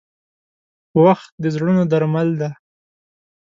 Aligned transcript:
•وخت 1.03 1.31
د 1.43 1.45
زړونو 1.55 1.81
درمل 1.91 2.29
دی. 2.41 2.51